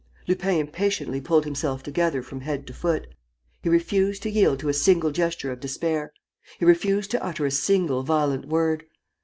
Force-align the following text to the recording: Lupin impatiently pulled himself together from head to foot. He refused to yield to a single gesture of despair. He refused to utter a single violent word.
Lupin 0.27 0.55
impatiently 0.57 1.21
pulled 1.21 1.45
himself 1.45 1.83
together 1.83 2.23
from 2.23 2.41
head 2.41 2.65
to 2.65 2.73
foot. 2.73 3.05
He 3.61 3.69
refused 3.69 4.23
to 4.23 4.31
yield 4.31 4.57
to 4.61 4.69
a 4.69 4.73
single 4.73 5.11
gesture 5.11 5.51
of 5.51 5.59
despair. 5.59 6.11
He 6.57 6.65
refused 6.65 7.11
to 7.11 7.23
utter 7.23 7.45
a 7.45 7.51
single 7.51 8.01
violent 8.01 8.47
word. 8.47 8.85